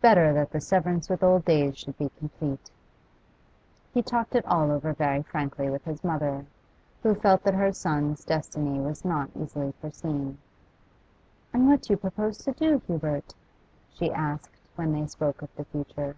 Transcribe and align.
Better 0.00 0.32
that 0.32 0.50
the 0.50 0.60
severance 0.60 1.08
with 1.08 1.22
old 1.22 1.44
days 1.44 1.78
should 1.78 1.96
be 1.96 2.10
complete. 2.18 2.72
He 3.94 4.02
talked 4.02 4.34
it 4.34 4.44
all 4.46 4.68
over 4.72 4.92
very 4.92 5.22
frankly 5.22 5.70
with 5.70 5.84
his 5.84 6.02
mother, 6.02 6.44
who 7.04 7.14
felt 7.14 7.44
that 7.44 7.54
her 7.54 7.72
son's 7.72 8.24
destiny 8.24 8.80
was 8.80 9.04
not 9.04 9.30
easily 9.40 9.70
foreseen. 9.80 10.38
'And 11.52 11.68
what 11.68 11.82
do 11.82 11.92
you 11.92 11.96
propose 11.98 12.38
to 12.38 12.50
do, 12.52 12.82
Hubert?' 12.88 13.32
she 13.92 14.10
asked, 14.10 14.58
when 14.74 14.92
they 14.92 15.06
spoke 15.06 15.40
of 15.40 15.54
the 15.54 15.64
future. 15.64 16.16